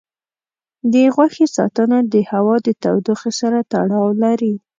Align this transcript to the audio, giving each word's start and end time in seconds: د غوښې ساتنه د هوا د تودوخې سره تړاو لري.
د 0.91 0.93
غوښې 1.15 1.47
ساتنه 1.55 1.97
د 2.13 2.15
هوا 2.31 2.55
د 2.65 2.67
تودوخې 2.83 3.31
سره 3.39 3.59
تړاو 3.71 4.07
لري. 4.23 4.53